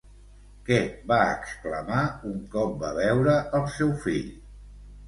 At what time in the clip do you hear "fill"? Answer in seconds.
4.09-4.35